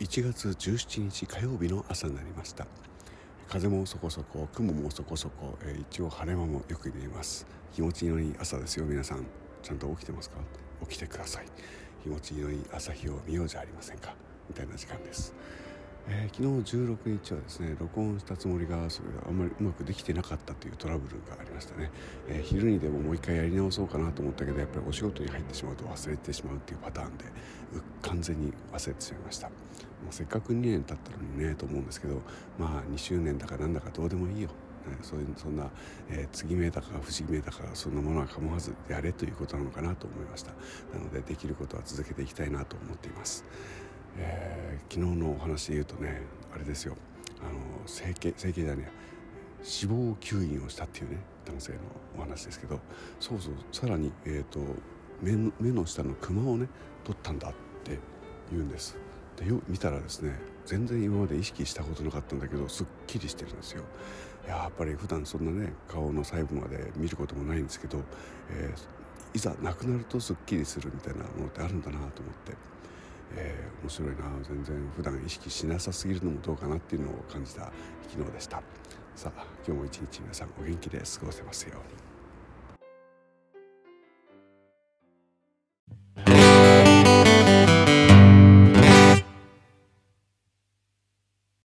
[0.00, 2.66] 1月17日火曜日の朝になりました。
[3.50, 7.46] 風もそこそこ雲もそこそこ、えー、一応晴れ間もよく見えます。
[7.74, 9.26] 気持ちのいい朝ですよ皆さん。
[9.62, 10.36] ちゃんと起きてますか？
[10.88, 11.46] 起きてください。
[12.02, 14.14] 気持ちのいい朝日を見ようじゃありませんか？
[14.48, 15.34] みたいな時間です。
[16.08, 21.90] えー、昨日16日はですね録音したつもりがそれがあんまりうまくできてなかったというトラブルがありましたね、
[22.26, 27.24] えー、昼にでももう一回やり直そうかなと思ったけどやっぱりお仕事に入ってしまうと忘れてしまうっていうパターンで
[28.00, 29.50] 完全に忘れてしまいました。
[30.02, 32.20] もうせっかく2年経ったのにねと思うんですけど
[32.58, 34.48] まあ2周年だかなんだかどうでもいいよ。
[35.02, 35.68] そういうそんな、
[36.08, 40.52] えー、継ぎ目だか不思議目だかそんなものは構わずやれということなのかなと思いました。
[40.92, 43.44] なのでできることは続けていきたいなと思っています。
[44.16, 46.22] えー、昨日のお話で言うとね
[46.54, 46.96] あれですよ。
[47.40, 49.00] あの整形整形じゃねえ
[49.60, 51.78] 脂肪吸引をしたっていうね男性の
[52.18, 52.80] お話ですけど
[53.18, 54.60] そうそうさらに、えーと、
[55.22, 56.68] 目の目の下のクマをね
[57.04, 57.52] 取ったんだっ
[57.84, 57.98] て
[58.50, 58.96] 言うんです。
[59.40, 63.82] でよ見たらですね全然今まで意識したことなかったんだけどすっきりしてるんですよ。
[64.46, 68.02] やっぱり普段そんなね顔の細部まで見ることもないんですけど、
[68.50, 72.52] えー、いざなくなるとすっきりするみたいなものってあるんだなと思って
[73.36, 74.14] えー、面白いな。
[74.42, 77.70] 全然普段意識しなさすぎるのもどうかなっていうのを感じた
[78.08, 78.62] 昨日でした。
[79.14, 82.19] さあ今日も一日皆さんお元気で過ごせますように。